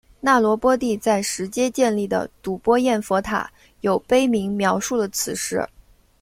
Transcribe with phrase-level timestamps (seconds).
[0.19, 3.47] 那罗波帝在实皆建立的睹波焰佛塔
[3.81, 5.63] 有碑铭描述了此事。